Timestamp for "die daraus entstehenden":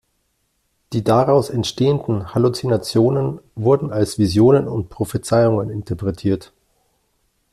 0.93-2.33